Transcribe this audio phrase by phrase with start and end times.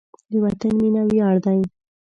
[0.31, 1.59] د وطن مینه ویاړ دی.